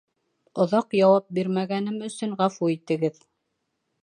[0.63, 3.23] Оҙаҡ яуап бирмәгәнем өсөн ғәфү итегеҙ.